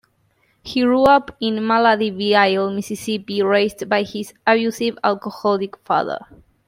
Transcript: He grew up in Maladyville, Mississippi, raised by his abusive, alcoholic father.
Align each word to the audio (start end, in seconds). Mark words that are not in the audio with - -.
He 0.63 0.81
grew 0.81 1.03
up 1.03 1.29
in 1.39 1.57
Maladyville, 1.57 2.73
Mississippi, 2.73 3.43
raised 3.43 3.87
by 3.87 4.01
his 4.01 4.33
abusive, 4.47 4.97
alcoholic 5.03 5.77
father. 5.85 6.17